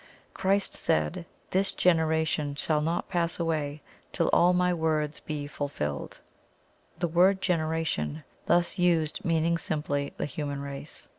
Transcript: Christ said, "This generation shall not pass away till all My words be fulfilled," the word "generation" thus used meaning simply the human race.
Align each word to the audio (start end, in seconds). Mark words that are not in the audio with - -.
Christ 0.33 0.73
said, 0.73 1.27
"This 1.51 1.73
generation 1.73 2.55
shall 2.55 2.81
not 2.81 3.07
pass 3.07 3.39
away 3.39 3.83
till 4.11 4.31
all 4.33 4.51
My 4.51 4.73
words 4.73 5.19
be 5.19 5.45
fulfilled," 5.45 6.19
the 6.97 7.07
word 7.07 7.39
"generation" 7.39 8.23
thus 8.47 8.79
used 8.79 9.23
meaning 9.23 9.59
simply 9.59 10.11
the 10.17 10.25
human 10.25 10.59
race. 10.59 11.07